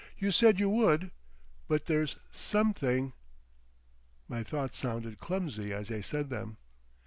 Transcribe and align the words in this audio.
You 0.17 0.31
said 0.31 0.59
you 0.59 0.67
would. 0.67 1.11
But 1.67 1.85
there's 1.85 2.15
something." 2.31 3.13
My 4.27 4.41
thoughts 4.41 4.79
sounded 4.79 5.19
clumsy 5.19 5.71
as 5.73 5.91
I 5.91 6.01
said 6.01 6.31
them. 6.31 6.57